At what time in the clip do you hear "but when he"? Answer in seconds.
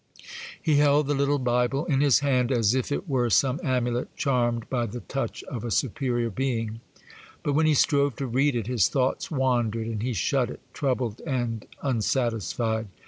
7.43-7.75